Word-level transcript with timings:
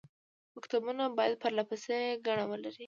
مکتوبونه 0.55 1.03
باید 1.17 1.39
پرله 1.41 1.63
پسې 1.69 1.95
ګڼه 2.25 2.43
ولري. 2.47 2.79